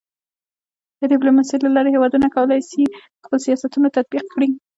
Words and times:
د 0.99 1.01
ډيپلوماسۍ 1.11 1.57
له 1.61 1.69
لارې 1.75 1.89
هېوادونه 1.95 2.27
کولی 2.35 2.61
سي 2.69 2.83
خپل 3.25 3.39
سیاستونه 3.45 3.87
تطبیق 3.97 4.25
کړي. 4.33 4.49